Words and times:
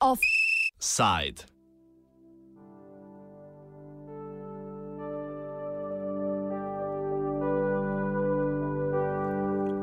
Offside. 0.00 1.46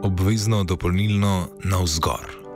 Obvezno 0.03 0.63
dopolnilno 0.63 1.49
navzgor. 1.63 2.48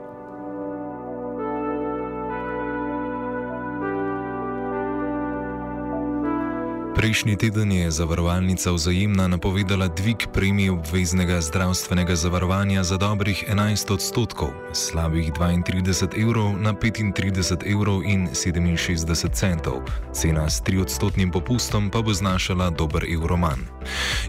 Prejšnji 7.03 7.35
teden 7.35 7.71
je 7.71 7.91
zavarovalnica 7.91 8.71
vzajemna 8.71 9.27
napovedala 9.27 9.91
dvig 9.91 10.23
premije 10.33 10.71
obveznega 10.71 11.41
zdravstvenega 11.41 12.15
zavarovanja 12.15 12.83
za 12.83 12.97
dobrih 12.97 13.43
11 13.51 13.91
odstotkov, 13.93 14.55
slabih 14.71 15.31
32 15.35 16.23
evrov 16.23 16.55
na 16.55 16.71
35 16.71 17.67
evrov 17.67 18.07
in 18.07 18.31
67 18.31 19.03
centov. 19.35 19.83
Cena 20.15 20.47
s 20.47 20.63
3 20.63 20.81
odstotnim 20.81 21.31
popustom 21.31 21.91
pa 21.91 21.99
bo 21.99 22.13
znašala 22.13 22.69
dober 22.69 23.03
evro 23.03 23.35
manj. 23.35 23.67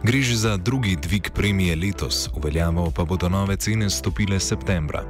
Gre 0.02 0.22
že 0.22 0.34
za 0.34 0.56
drugi 0.56 0.96
dvig 0.96 1.30
premije 1.30 1.76
letos, 1.76 2.28
uveljavo 2.34 2.90
pa 2.90 3.04
bodo 3.04 3.28
nove 3.28 3.56
cene 3.56 3.90
stopile 3.90 4.40
septembra. 4.40 5.06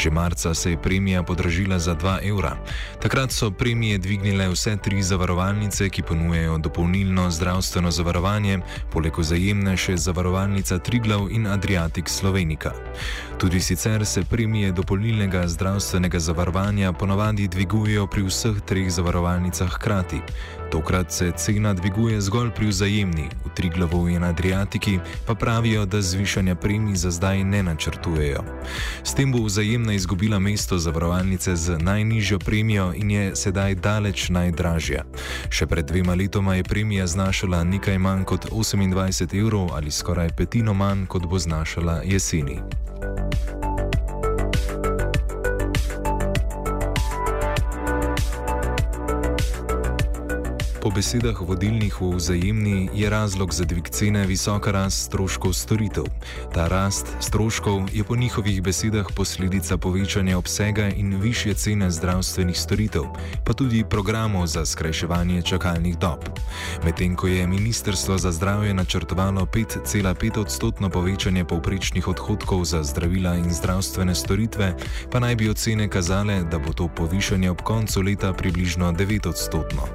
Že 0.00 0.10
marca 0.10 0.54
se 0.54 0.70
je 0.70 0.82
premija 0.82 1.22
podražila 1.22 1.78
za 1.78 1.92
2 1.94 2.28
evra. 2.32 2.56
Takrat 3.02 3.32
so 3.32 3.50
premije 3.50 3.98
dvignile 3.98 4.48
vse 4.48 4.76
tri 4.80 5.02
zavarovalnice, 5.02 5.88
ki 5.92 6.02
ponujejo 6.02 6.58
dopolnilne 6.58 7.01
dopolnilno 7.02 7.30
zdravstveno 7.30 7.90
zavarovanje, 7.90 8.60
poleg 8.92 9.16
vzajemne 9.18 9.74
še 9.76 9.96
zavarovalnica 9.98 10.78
Triglav 10.78 11.32
in 11.34 11.46
Adriatic 11.50 12.08
Slovenika. 12.08 12.72
Tudi 13.38 13.60
sicer 13.60 14.06
se 14.06 14.22
premije 14.22 14.72
dopolnilnega 14.72 15.48
zdravstvenega 15.48 16.18
zavarovanja 16.18 16.92
ponavadi 16.92 17.48
dvigujejo 17.48 18.06
pri 18.06 18.22
vseh 18.22 18.62
treh 18.66 18.90
zavarovalnicah 18.90 19.70
hkrati. 19.74 20.22
Tokrat 20.72 21.12
se 21.12 21.32
cena 21.36 21.74
dviguje 21.74 22.20
zgolj 22.20 22.50
pri 22.50 22.66
vzajemni, 22.66 23.28
v 23.44 23.48
Triglavu 23.54 24.08
in 24.08 24.24
Adriatiki 24.24 24.98
pa 25.26 25.34
pravijo, 25.34 25.84
da 25.84 26.00
zvišanja 26.00 26.54
premij 26.54 26.96
za 26.96 27.10
zdaj 27.10 27.44
ne 27.44 27.62
načrtujejo. 27.62 28.40
S 29.04 29.14
tem 29.14 29.32
bo 29.32 29.44
vzajemna 29.44 29.92
izgubila 29.92 30.38
mesto 30.38 30.78
zavarovalnice 30.78 31.56
z 31.56 31.76
najnižjo 31.78 32.38
premijo 32.38 32.92
in 32.96 33.10
je 33.10 33.36
sedaj 33.36 33.74
daleč 33.74 34.28
najdražja. 34.28 35.04
Še 35.50 35.66
pred 35.66 35.84
dvema 35.84 36.14
letoma 36.14 36.54
je 36.54 36.64
premija 36.64 37.06
znašala 37.06 37.64
nekaj 37.64 37.98
manj 37.98 38.24
kot 38.24 38.48
28 38.50 39.36
evrov 39.40 39.76
ali 39.76 39.90
skoraj 39.90 40.32
petino 40.36 40.74
manj, 40.74 41.04
kot 41.06 41.28
bo 41.28 41.38
znašala 41.38 42.00
jeseni. 42.04 42.62
Po 50.82 50.90
besedah 50.90 51.38
vodilnih 51.38 51.94
v 51.94 52.18
vzajemni 52.18 52.90
je 52.90 53.06
razlog 53.06 53.54
za 53.54 53.62
dvig 53.62 53.86
cene 53.86 54.26
visoka 54.26 54.74
rast 54.74 55.06
stroškov 55.06 55.54
storitev. 55.54 56.10
Ta 56.50 56.66
rast 56.66 57.06
stroškov 57.22 57.94
je 57.94 58.02
po 58.02 58.18
njihovih 58.18 58.58
besedah 58.62 59.06
posledica 59.14 59.78
povečanja 59.78 60.38
obsega 60.38 60.90
in 60.90 61.22
više 61.22 61.54
cene 61.54 61.86
zdravstvenih 61.90 62.58
storitev, 62.58 63.06
pa 63.46 63.54
tudi 63.54 63.84
programov 63.86 64.46
za 64.46 64.66
skrajševanje 64.66 65.42
čakalnih 65.42 65.98
dob. 65.98 66.18
Medtem 66.84 67.14
ko 67.14 67.30
je 67.30 67.46
Ministrstvo 67.46 68.18
za 68.18 68.32
zdravje 68.32 68.74
načrtovalo 68.74 69.46
5,5 69.46 70.38
odstotno 70.38 70.90
povečanje 70.90 71.44
povprečnih 71.44 72.08
odhodkov 72.08 72.64
za 72.64 72.82
zdravila 72.82 73.38
in 73.38 73.54
zdravstvene 73.54 74.14
storitve, 74.14 74.74
pa 75.10 75.20
naj 75.22 75.36
bi 75.36 75.50
ocene 75.50 75.86
kazale, 75.88 76.42
da 76.42 76.58
bo 76.58 76.72
to 76.74 76.88
povišanje 76.88 77.50
ob 77.50 77.62
koncu 77.62 78.02
leta 78.02 78.32
približno 78.32 78.92
9 78.92 79.28
odstotno. 79.28 79.86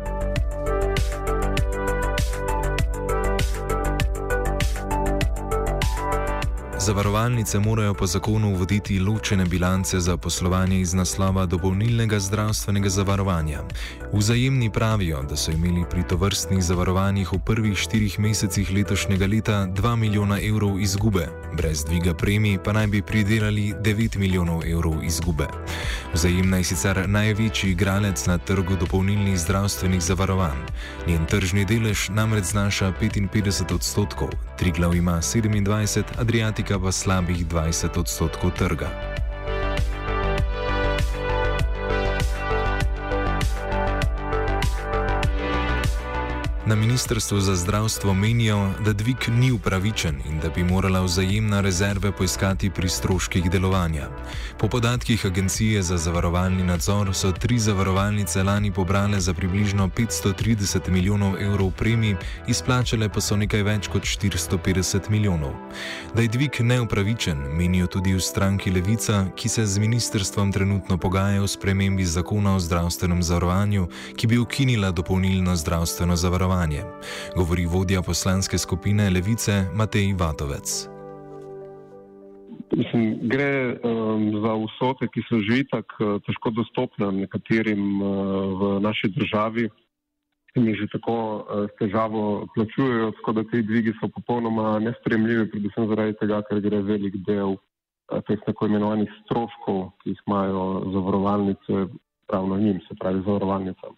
Zavarovalnice 6.88 7.60
morajo 7.60 7.94
po 7.94 8.08
zakonu 8.08 8.56
voditi 8.56 9.00
ločene 9.00 9.46
bilance 9.46 10.00
za 10.00 10.18
poslovanje 10.18 10.80
iz 10.80 10.94
naslova 10.94 11.46
dopolnilnega 11.46 12.20
zdravstvenega 12.20 12.90
zavarovanja. 12.90 13.60
Vzajemni 14.14 14.72
pravijo, 14.72 15.22
da 15.30 15.36
so 15.36 15.52
imeli 15.52 15.84
pri 15.90 16.04
tovrstnih 16.08 16.64
zavarovanjih 16.64 17.34
v 17.34 17.40
prvih 17.46 17.78
štirih 17.78 18.20
mesecih 18.20 18.72
letošnjega 18.72 19.28
leta 19.28 19.68
2 19.68 19.96
milijona 19.96 20.40
evrov 20.42 20.80
izgube, 20.80 21.28
brez 21.58 21.84
dviga 21.86 22.14
premij 22.14 22.58
pa 22.64 22.74
naj 22.74 22.88
bi 22.88 23.02
pridelali 23.02 23.74
9 23.74 24.18
milijonov 24.18 24.64
evrov 24.66 25.04
izgube. 25.04 25.48
Vzajemna 26.14 26.58
je 26.58 26.64
sicer 26.64 27.10
največji 27.10 27.72
igralec 27.72 28.26
na 28.26 28.38
trgu 28.38 28.76
dopolnilnih 28.76 29.40
zdravstvenih 29.40 30.02
zavarovanj. 30.02 30.64
Njen 31.08 31.26
tržni 31.26 31.66
delež 31.66 32.10
namreč 32.10 32.46
znaša 32.46 32.94
55 33.02 33.76
odstotkov, 33.76 34.30
Triglav 34.58 34.96
ima 34.96 35.22
27, 35.22 36.04
Adriatika 36.18 36.77
pa 36.80 36.92
slabih 36.94 37.46
20 37.50 37.98
odstotkov 37.98 38.54
trga. 38.54 39.17
Na 46.68 46.76
Ministrstvu 46.76 47.40
za 47.40 47.56
zdravstvo 47.56 48.14
menijo, 48.14 48.72
da 48.86 48.94
dvig 48.94 49.18
ni 49.30 49.52
upravičen 49.52 50.16
in 50.30 50.40
da 50.40 50.50
bi 50.50 50.64
morala 50.64 51.02
vzajemna 51.02 51.62
rezerve 51.62 52.12
poiskati 52.12 52.70
pri 52.70 52.90
stroških 52.90 53.52
delovanja. 53.52 54.10
Po 54.58 54.68
podatkih 54.68 55.26
Agencije 55.26 55.82
za 55.82 55.98
zavarovalni 55.98 56.64
nadzor 56.64 57.16
so 57.16 57.32
tri 57.32 57.60
zavarovalnice 57.60 58.44
lani 58.44 58.72
pobrale 58.72 59.20
za 59.20 59.34
približno 59.34 59.88
530 59.88 60.90
milijonov 60.90 61.42
evrov 61.42 61.72
premij, 61.72 62.16
izplačale 62.48 63.10
pa 63.10 63.22
so 63.22 63.36
nekaj 63.36 63.64
več 63.64 63.88
kot 63.88 64.04
450 64.04 65.10
milijonov. 65.10 65.54
Da 66.16 66.22
je 66.22 66.28
dvig 66.28 66.52
neupravičen, 66.60 67.38
menijo 67.38 67.88
tudi 67.88 68.14
v 68.14 68.20
stranki 68.20 68.72
Levica, 68.72 69.26
ki 69.36 69.50
se 69.50 69.66
z 69.66 69.80
ministrstvom 69.80 70.52
trenutno 70.52 70.98
pogaja 70.98 71.44
o 71.44 71.48
spremembi 71.48 72.06
zakona 72.06 72.56
o 72.56 72.60
zdravstvenem 72.60 73.24
zavarovanju, 73.24 73.88
ki 74.16 74.28
bi 74.28 74.38
ukinila 74.38 74.92
dopolnilno 74.92 75.56
zdravstveno 75.56 76.16
zavarovanje 76.16 76.57
zavarovanje, 76.58 76.84
govori 77.36 77.66
vodja 77.66 78.02
poslanske 78.02 78.58
skupine 78.58 79.10
Levice 79.10 79.66
Matej 79.74 80.14
Vatovec. 80.20 80.90
Mislim, 82.76 83.20
gre 83.22 83.78
um, 83.84 84.42
za 84.44 84.54
vsote, 84.66 85.08
ki 85.14 85.22
so 85.30 85.40
že 85.40 85.64
tako 85.72 85.96
uh, 86.04 86.22
težko 86.26 86.50
dostopne 86.52 87.12
nekaterim 87.12 88.02
uh, 88.02 88.08
v 88.60 88.80
naši 88.82 89.08
državi 89.16 89.70
in 90.56 90.68
jih 90.68 90.78
že 90.82 90.88
tako 90.92 91.16
uh, 91.16 91.70
s 91.70 91.74
težavo 91.80 92.48
plačujejo, 92.56 93.12
tako 93.22 93.32
da 93.32 93.44
te 93.44 93.62
dvigi 93.62 93.94
so 94.02 94.10
popolnoma 94.10 94.80
nespremljivi, 94.80 95.50
predvsem 95.52 95.88
zaradi 95.88 96.18
tega, 96.20 96.42
ker 96.50 96.62
gre 96.62 96.82
velik 96.82 97.16
del 97.28 97.56
uh, 97.56 98.20
teh 98.28 98.42
tako 98.46 98.68
imenovanih 98.68 99.10
stroškov, 99.24 99.94
ki 100.02 100.12
jih 100.12 100.22
imajo 100.28 100.66
zavarovalnice, 100.94 101.88
pravno 102.28 102.58
njim, 102.58 102.82
se 102.90 103.00
pravi 103.00 103.24
zavarovalnicam. 103.26 103.97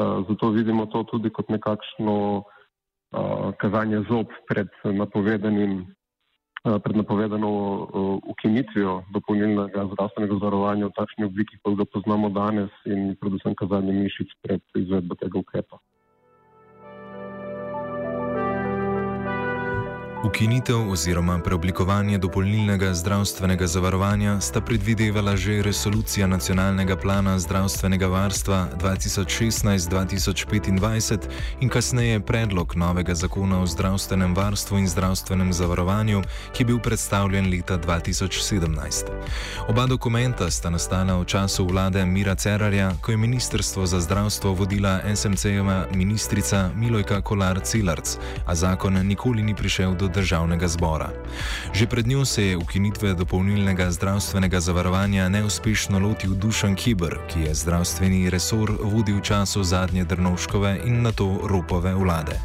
Eh, 0.00 0.24
zato 0.28 0.50
vidimo 0.50 0.86
to 0.86 1.04
tudi 1.04 1.28
kot 1.30 1.48
nekakšno 1.52 2.16
uh, 2.40 3.52
kazanje 3.60 4.00
zob 4.08 4.32
pred 4.48 4.68
napovedanim. 4.84 5.84
Eh, 6.64 6.78
pred 6.84 6.96
napovedano 6.96 7.48
ukinitvijo 8.32 9.02
dopolnilnega 9.12 9.84
zdravstvenega 9.92 10.34
zavarovanja 10.40 10.88
v 10.88 10.96
takšni 10.96 11.24
obliki, 11.24 11.56
kot 11.64 11.76
ga 11.76 11.84
poznamo 11.88 12.28
danes, 12.28 12.72
in 12.84 13.14
predvsem 13.20 13.56
kazanje 13.56 13.92
mišic 13.96 14.34
pred 14.44 14.60
izvedbo 14.76 15.16
tega 15.20 15.40
ukrepa. 15.40 15.80
Ukinitev 20.24 20.90
oziroma 20.90 21.38
preoblikovanje 21.38 22.18
dopolnilnega 22.18 22.94
zdravstvenega 22.94 23.66
zavarovanja 23.66 24.40
sta 24.40 24.60
predvidevala 24.60 25.36
že 25.36 25.62
resolucija 25.62 26.26
nacionalnega 26.26 26.96
plana 26.96 27.38
zdravstvenega 27.38 28.06
varstva 28.06 28.68
2016-2025 28.76 31.18
in 31.60 31.68
kasneje 31.68 32.20
predlog 32.20 32.76
novega 32.76 33.14
zakona 33.14 33.62
o 33.62 33.66
zdravstvenem 33.66 34.36
varstvu 34.36 34.78
in 34.78 34.88
zdravstvenem 34.88 35.52
zavarovanju, 35.52 36.22
ki 36.52 36.62
je 36.62 36.66
bil 36.66 36.78
predstavljen 36.78 37.50
leta 37.50 37.78
2017. 37.78 39.04
Oba 39.68 39.86
dokumenta 39.86 40.50
sta 40.50 40.70
nastala 40.70 41.20
v 41.20 41.24
času 41.24 41.66
vlade 41.66 42.06
Mira 42.06 42.34
Cerarja, 42.34 42.92
ko 43.02 43.10
je 43.10 43.16
Ministrstvo 43.16 43.86
za 43.86 44.00
zdravstvo 44.00 44.52
vodila 44.52 45.00
SMC-jeva 45.14 45.86
ministrica 45.94 46.70
Milojka 46.76 47.22
Kolar-Cilarc, 47.22 48.18
a 48.46 48.54
zakon 48.54 49.06
nikoli 49.06 49.42
ni 49.42 49.54
prišel 49.54 49.94
do 49.94 50.09
državnega 50.10 50.68
zbora. 50.68 51.10
Že 51.72 51.86
pred 51.86 52.06
njo 52.06 52.24
se 52.24 52.46
je 52.46 52.56
ukinitve 52.56 53.14
dopolnilnega 53.14 53.90
zdravstvenega 53.90 54.60
zavarovanja 54.60 55.28
neuspešno 55.28 55.98
lotil 55.98 56.34
Dušan 56.34 56.76
Kibr, 56.76 57.16
ki 57.28 57.40
je 57.40 57.54
zdravstveni 57.54 58.30
resor 58.30 58.72
vodil 58.82 59.16
v 59.16 59.22
času 59.22 59.62
zadnje 59.64 60.04
Drnovškove 60.04 60.80
in 60.84 61.02
na 61.02 61.12
to 61.12 61.40
Ropove 61.44 61.94
vlade. 61.94 62.40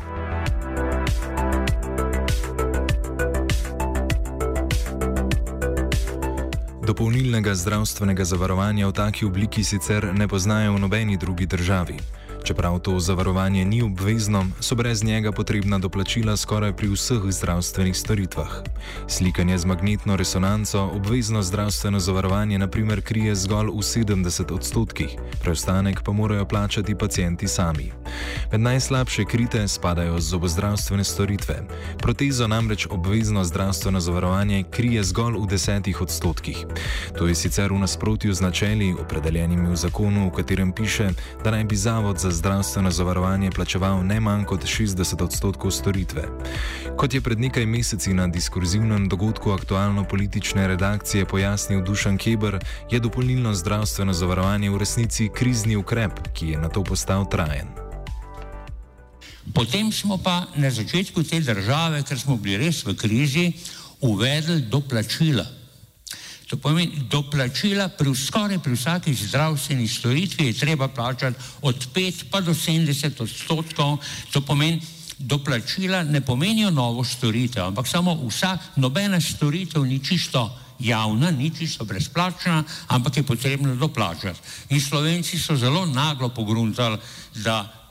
Dopolnilnega 6.85 7.55
zdravstvenega 7.55 8.23
zavarovanja 8.23 8.87
v 8.87 8.93
taki 8.93 9.25
obliki 9.25 9.63
sicer 9.63 10.13
ne 10.13 10.27
poznajo 10.27 10.77
v 10.77 10.79
nobeni 10.85 11.17
drugi 11.17 11.45
državi. 11.45 12.24
Čeprav 12.45 12.79
to 12.79 12.99
zavarovanje 12.99 13.65
ni 13.65 13.81
obvezno, 13.81 14.45
so 14.59 14.75
brez 14.75 15.03
njega 15.03 15.31
potrebna 15.31 15.79
doplačila 15.79 16.37
skoraj 16.37 16.75
pri 16.75 16.87
vseh 16.87 17.21
zdravstvenih 17.29 17.97
storitvah. 17.97 18.61
Slikanje 19.07 19.57
z 19.57 19.65
magnetno 19.65 20.15
resonanco 20.15 20.81
obvezno 20.93 21.41
zdravstveno 21.41 21.99
zavarovanje 21.99 22.59
naprimer 22.59 23.01
krije 23.01 23.35
zgolj 23.35 23.67
v 23.67 23.81
70 23.81 24.53
odstotkih, 24.53 25.17
preostanek 25.41 26.01
pa 26.03 26.11
morajo 26.11 26.45
plačati 26.45 26.95
pacijenti 26.95 27.47
sami. 27.47 27.91
Med 28.51 28.61
najslabše 28.61 29.25
krite 29.25 29.67
spadajo 29.67 30.19
zobozdravstvene 30.19 31.03
storitve. 31.03 31.55
Protezo 31.97 32.47
namreč 32.47 32.87
obvezno 32.89 33.43
zdravstveno 33.43 33.99
zavarovanje 33.99 34.63
krije 34.71 35.03
zgolj 35.03 35.33
v 35.33 35.45
10 35.47 36.01
odstotkih. 36.01 36.65
To 37.17 37.27
je 37.27 37.35
sicer 37.35 37.73
v 37.73 37.79
nasprotju 37.79 38.33
z 38.33 38.41
načeli, 38.41 38.93
opredeljenimi 39.01 39.69
v 39.69 39.75
zakonu, 39.75 40.29
v 40.29 40.35
katerem 40.35 40.71
piše, 40.71 41.09
da 41.43 41.51
naj 41.51 41.63
bi 41.63 41.75
zavod 41.75 42.17
za 42.17 42.34
zdravstveno 42.35 42.91
zavarovanje 42.91 43.51
plačeval 43.51 44.05
ne 44.05 44.19
manj 44.19 44.43
kot 44.43 44.65
60 44.67 45.23
odstotkov 45.23 45.71
storitve. 45.71 46.27
Kot 46.97 47.13
je 47.13 47.21
pred 47.21 47.39
nekaj 47.39 47.65
meseci 47.65 48.13
na 48.13 48.27
diskurzivnem 48.27 49.07
dogodku 49.09 49.51
aktualno-politične 49.51 50.67
redakcije 50.67 51.25
pojasnil 51.25 51.81
Dušan 51.83 52.17
Keber, 52.17 52.59
je 52.91 52.99
dopolnilno 52.99 53.53
zdravstveno 53.53 54.13
zavarovanje 54.13 54.69
v 54.69 54.77
resnici 54.77 55.29
krizni 55.33 55.75
ukrep, 55.75 56.19
ki 56.33 56.47
je 56.47 56.57
na 56.57 56.69
to 56.69 56.83
postal 56.83 57.29
trajen. 57.29 57.67
Potem 59.53 59.91
smo 59.91 60.17
pa 60.17 60.45
na 60.55 60.69
začetku 60.71 61.23
te 61.23 61.39
države, 61.39 62.03
ker 62.03 62.19
smo 62.19 62.35
bili 62.37 62.65
res 62.65 62.83
v 62.85 62.95
krizi, 62.97 63.51
uvedli 64.01 64.61
doplačila. 64.61 65.54
To 66.55 66.61
pomeni, 66.61 67.03
doplačila 67.11 67.89
pri 67.91 68.15
skoraj 68.15 68.61
pri 68.63 68.79
vsaki 68.79 69.11
zdravstveni 69.13 69.87
storitvi 69.87 70.45
je 70.47 70.53
treba 70.53 70.87
plačati 70.87 71.35
od 71.61 71.75
5 71.93 72.31
pa 72.31 72.39
do 72.41 72.55
70 72.55 73.21
odstotkov. 73.21 73.97
To 74.31 74.41
pomeni, 74.41 74.79
doplačila 75.19 76.03
ne 76.03 76.21
pomenijo 76.21 76.71
novo 76.71 77.03
storitev, 77.03 77.65
ampak 77.65 77.87
samo 77.87 78.15
vsa, 78.23 78.57
nobena 78.75 79.19
storitev 79.21 79.83
ni 79.83 79.99
čisto 79.99 80.47
javna, 80.79 81.31
ni 81.31 81.51
čisto 81.51 81.83
brezplačna, 81.83 82.63
ampak 82.87 83.17
je 83.17 83.23
potrebno 83.23 83.75
doplačati. 83.75 84.39
In 84.69 84.81
Slovenci 84.81 85.39
so 85.39 85.59
zelo 85.59 85.85
naglo 85.85 86.29
pogruntali, 86.29 86.97
da 87.35 87.84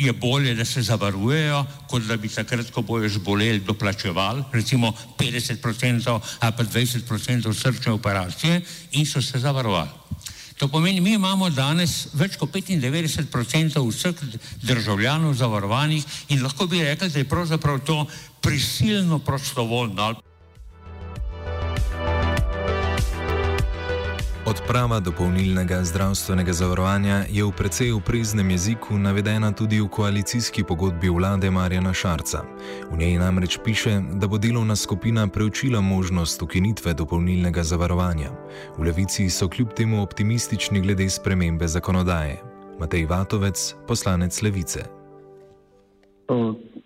je 0.00 0.12
bolje, 0.12 0.54
da 0.54 0.64
se 0.64 0.82
zavarujejo, 0.82 1.64
kot 1.88 2.02
da 2.02 2.16
bi 2.16 2.28
takrat, 2.28 2.70
ko 2.70 2.82
bojo 2.82 3.08
zboleli, 3.08 3.60
doplačevali, 3.60 4.44
recimo 4.52 4.92
50% 5.18 6.20
ali 6.40 6.52
pa 6.56 6.64
20% 6.64 7.54
srčne 7.54 7.92
operacije 7.92 8.62
in 8.92 9.06
so 9.06 9.22
se 9.22 9.38
zavarovali. 9.38 9.90
To 10.56 10.68
pomeni, 10.68 11.00
mi 11.00 11.14
imamo 11.16 11.50
danes 11.50 12.08
več 12.12 12.36
kot 12.36 12.52
95% 12.52 13.80
vseh 13.88 14.16
državljanov 14.62 15.34
zavarovanih 15.34 16.04
in 16.28 16.42
lahko 16.42 16.66
bi 16.66 16.82
rekli, 16.84 17.08
da 17.08 17.18
je 17.18 17.28
pravzaprav 17.28 17.78
to 17.80 18.06
prisilno 18.40 19.18
prostovoljno. 19.18 20.29
Odprava 24.46 25.00
dopolnilnega 25.00 25.84
zdravstvenega 25.84 26.52
zavarovanja 26.52 27.24
je 27.28 27.44
v 27.44 27.52
precej 27.52 27.92
upreznem 27.92 28.50
jeziku 28.50 28.96
navedena 28.98 29.52
tudi 29.52 29.80
v 29.80 29.88
koalicijski 29.88 30.64
pogodbi 30.64 31.08
vlade 31.08 31.50
Marjana 31.50 31.92
Šarca. 31.92 32.40
V 32.90 32.96
njej 32.96 33.18
namreč 33.18 33.58
piše, 33.64 34.00
da 34.16 34.26
bo 34.26 34.38
delovna 34.38 34.76
skupina 34.76 35.28
preučila 35.28 35.80
možnost 35.80 36.42
ukinitve 36.42 36.94
dopolnilnega 36.94 37.62
zavarovanja. 37.62 38.30
V 38.78 38.82
levici 38.82 39.30
so 39.30 39.48
kljub 39.48 39.68
temu 39.76 40.02
optimistični 40.02 40.80
glede 40.80 41.10
spremembe 41.10 41.68
zakonodaje. 41.68 42.40
Matej 42.78 43.06
Vatovec, 43.06 43.74
poslanec 43.86 44.42
Levice. 44.42 44.84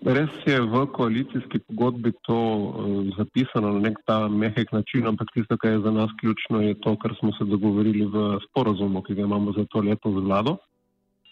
Res 0.05 0.29
je 0.45 0.61
v 0.61 0.85
koalicijski 0.93 1.59
pogodbi 1.65 2.13
to 2.29 2.37
uh, 2.37 3.09
zapisano 3.17 3.73
na 3.73 3.89
nek 3.89 4.03
ta 4.05 4.29
mehek 4.29 4.73
način, 4.73 5.07
ampak 5.09 5.33
tisto, 5.33 5.57
kar 5.57 5.73
je 5.73 5.81
za 5.81 5.91
nas 5.91 6.13
ključno, 6.21 6.61
je 6.61 6.75
to, 6.81 6.93
kar 7.01 7.15
smo 7.21 7.33
se 7.33 7.45
dogovorili 7.49 8.05
v 8.05 8.37
sporozumu, 8.45 9.03
ki 9.03 9.15
ga 9.15 9.23
imamo 9.25 9.57
za 9.57 9.65
to 9.73 9.81
leto 9.81 10.13
z 10.13 10.21
vlado. 10.27 10.57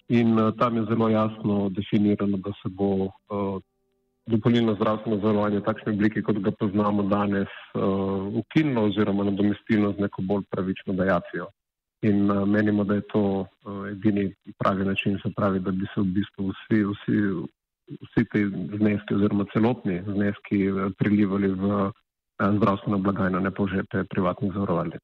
In 0.09 0.39
uh, 0.39 0.57
tam 0.57 0.77
je 0.77 0.87
zelo 0.89 1.09
jasno 1.09 1.69
definirano, 1.69 2.41
da 2.41 2.57
se 2.63 2.73
bo 2.73 2.89
uh, 3.05 3.61
dopolnilno 4.27 4.75
zdravstveno 4.81 5.21
zavarovanje 5.21 5.61
v 5.61 5.69
takšni 5.69 5.93
obliki, 5.93 6.25
kot 6.25 6.41
ga 6.41 6.57
poznamo 6.57 7.03
danes, 7.13 7.53
uh, 7.77 8.25
ukinilo 8.41 8.89
oziroma 8.89 9.29
nadomestilo 9.29 9.93
z 9.93 10.09
neko 10.09 10.23
bolj 10.23 10.49
pravično 10.51 10.97
dejatvijo. 10.97 11.53
In 12.09 12.31
uh, 12.31 12.49
menimo, 12.49 12.89
da 12.89 12.95
je 12.95 13.11
to 13.13 13.45
uh, 13.45 13.89
edini 13.93 14.31
pravi 14.59 14.85
način, 14.85 15.21
se 15.21 15.29
pravi, 15.37 15.61
da 15.61 15.71
bi 15.71 15.85
se 15.93 16.01
v 16.01 16.09
bistvu 16.17 16.55
vsi, 16.57 16.87
vsi 16.89 17.19
vsi 18.01 18.25
ti 18.33 18.45
zneski 18.79 19.15
oziroma 19.15 19.45
celotni 19.53 20.03
zneski 20.07 20.67
eh, 20.67 20.91
prilivali 20.99 21.53
v 21.53 21.65
eh, 21.87 22.53
zdravstveno 22.59 22.99
blagajno, 22.99 23.41
ne 23.41 23.51
pa 23.51 23.63
v 23.63 23.75
žepe 23.77 24.05
privatnih 24.11 24.53
zavarovalnic. 24.53 25.03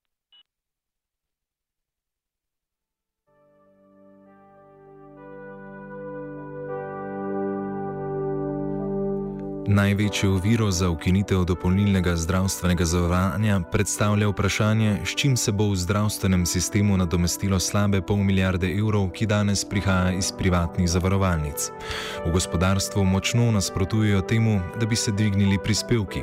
Največjo 9.69 10.31
oviro 10.33 10.71
za 10.71 10.89
ukinitev 10.91 11.43
dopolnilnega 11.45 12.17
zdravstvenega 12.17 12.85
zavarovanja 12.85 13.61
predstavlja 13.73 14.29
vprašanje, 14.29 15.01
s 15.05 15.17
čim 15.17 15.37
se 15.37 15.53
bo 15.53 15.67
v 15.69 15.77
zdravstvenem 15.77 16.47
sistemu 16.47 16.97
nadomestilo 16.97 17.61
slabe 17.61 18.01
pol 18.01 18.17
milijarde 18.17 18.71
evrov, 18.73 19.11
ki 19.13 19.27
danes 19.27 19.65
prihaja 19.69 20.13
iz 20.17 20.33
privatnih 20.33 20.89
zavarovalnic. 20.89 21.69
V 22.27 22.33
gospodarstvu 22.33 23.05
močno 23.05 23.51
nasprotujejo 23.53 24.21
temu, 24.21 24.61
da 24.81 24.87
bi 24.87 24.97
se 24.97 25.13
dvignili 25.13 25.59
prispevki. 25.65 26.23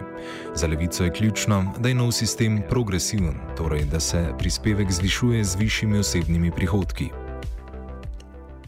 Za 0.55 0.67
levico 0.67 1.03
je 1.03 1.13
ključno, 1.13 1.73
da 1.77 1.89
je 1.89 1.95
nov 1.95 2.11
sistem 2.11 2.63
progresiven, 2.69 3.37
torej 3.57 3.85
da 3.85 3.99
se 3.99 4.33
prispevek 4.39 4.91
zvišuje 4.91 5.43
z 5.43 5.55
višjimi 5.55 5.99
osebnimi 5.99 6.51
prihodki. 6.51 7.24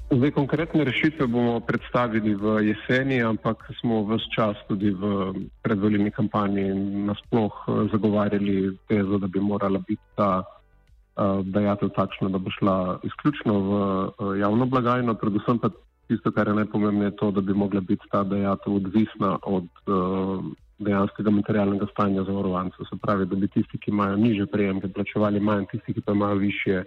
Zdaj, 0.07 0.31
konkretne 0.31 0.88
rešitve 0.88 1.27
bomo 1.27 1.59
predstavili 1.59 2.31
v 2.31 2.63
jeseni, 2.63 3.19
ampak 3.19 3.59
smo 3.83 4.07
vse 4.07 4.31
čas 4.31 4.56
tudi 4.68 4.95
v 4.95 5.36
predvoljeni 5.59 6.12
kampanji 6.15 6.63
nasploh 7.12 7.51
eh, 7.51 7.91
zagovarjali 7.91 8.77
tezo, 8.88 9.20
da 9.20 9.27
bi 9.27 9.43
morala 9.43 9.84
biti 9.84 10.03
ta 10.15 10.43
uh, 10.43 11.43
dajatev 11.43 11.89
takšna, 11.89 12.29
da 12.29 12.39
bo 12.39 12.50
šla 12.55 13.00
izključno 13.03 13.53
v 13.60 13.72
uh, 13.75 14.39
javno 14.39 14.65
blagajno. 14.65 15.13
Predvsem 15.20 15.60
pa 15.60 15.70
tisto, 16.08 16.32
kar 16.32 16.48
je 16.48 16.55
najpomembnejše, 16.63 17.12
je 17.12 17.17
to, 17.20 17.32
da 17.32 17.41
bi 17.41 17.53
mogla 17.53 17.82
biti 17.82 18.08
ta 18.12 18.24
dajatev 18.24 18.79
odvisna 18.79 19.38
od 19.43 19.67
uh, 19.91 20.39
dejanskega 20.79 21.36
materialnega 21.36 21.86
stanja 21.91 22.24
zavarovancev. 22.24 22.88
Se 22.88 22.96
pravi, 23.01 23.25
da 23.25 23.36
bi 23.36 23.48
tisti, 23.48 23.77
ki 23.77 23.91
imajo 23.91 24.15
niže 24.15 24.46
prejemke, 24.46 24.88
plačevali 24.88 25.39
manj, 25.39 25.67
tisti, 25.72 25.93
ki 25.93 26.01
pa 26.01 26.15
imajo 26.15 26.36
više 26.36 26.84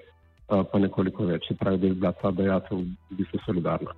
pa 0.50 0.78
nekoliko 0.78 1.30
več, 1.30 1.48
se 1.48 1.54
pravi, 1.54 1.78
da 1.78 1.86
je 1.86 1.94
bila 1.94 2.12
ta 2.12 2.30
dejatev 2.34 2.82
v 2.82 3.18
bistvu 3.22 3.42
solidarna. 3.46 3.94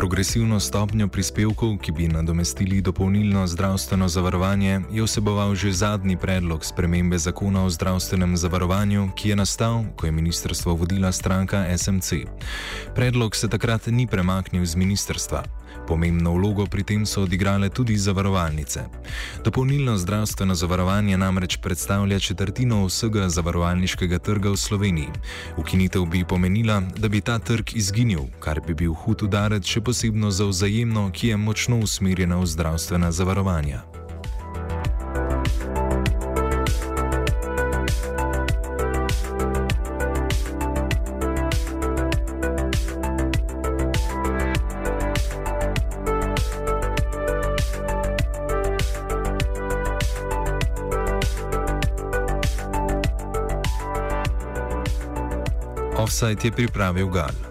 Progresivno 0.00 0.56
stopnjo 0.60 1.08
prispevkov, 1.12 1.74
ki 1.78 1.92
bi 1.92 2.06
nadomestili 2.08 2.80
dopolnilno 2.80 3.44
zdravstveno 3.46 4.08
zavarovanje, 4.08 4.80
je 4.90 5.04
vseboval 5.04 5.54
že 5.54 5.72
zadnji 5.72 6.16
predlog 6.16 6.64
spremembe 6.64 7.18
zakona 7.18 7.64
o 7.64 7.70
zdravstvenem 7.70 8.36
zavarovanju, 8.36 9.10
ki 9.16 9.28
je 9.28 9.36
nastal, 9.36 9.84
ko 9.96 10.06
je 10.06 10.12
ministrstvo 10.12 10.74
vodila 10.74 11.12
stranka 11.12 11.66
SMC. 11.76 12.24
Predlog 12.94 13.36
se 13.36 13.48
takrat 13.48 13.86
ni 13.86 14.06
premaknil 14.06 14.64
z 14.64 14.76
ministrstva. 14.76 15.59
Pomembno 15.90 16.32
vlogo 16.38 16.66
pri 16.70 16.84
tem 16.86 17.06
so 17.06 17.24
odigrale 17.26 17.66
tudi 17.68 17.96
zavarovalnice. 17.98 18.84
Dopolnilno 19.44 19.96
zdravstveno 19.98 20.54
zavarovanje 20.54 21.18
namreč 21.18 21.56
predstavlja 21.56 22.18
četrtino 22.18 22.84
vsega 22.86 23.28
zavarovalniškega 23.28 24.18
trga 24.18 24.54
v 24.54 24.56
Sloveniji. 24.56 25.08
Ukinitev 25.58 26.06
bi 26.06 26.24
pomenila, 26.24 26.80
da 26.96 27.08
bi 27.08 27.20
ta 27.20 27.38
trg 27.38 27.74
izginil, 27.74 28.30
kar 28.40 28.60
bi 28.66 28.74
bil 28.74 28.94
hud 28.94 29.22
udarec 29.26 29.66
še 29.66 29.80
posebno 29.80 30.30
za 30.30 30.46
vzajemno, 30.46 31.10
ki 31.10 31.34
je 31.34 31.36
močno 31.36 31.82
usmerjena 31.82 32.38
v 32.38 32.46
zdravstvena 32.46 33.10
zavarovanja. 33.12 33.82
Offside 56.10 56.42
je 56.42 56.50
pripravil 56.50 57.06
Gal. 57.06 57.49